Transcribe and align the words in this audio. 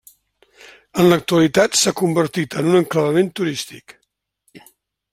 En 1.03 1.09
l'actualitat 1.11 1.77
s'ha 1.83 1.95
convertit 2.01 2.59
en 2.63 2.73
un 2.73 2.81
enclavament 2.83 3.33
turístic. 3.41 3.99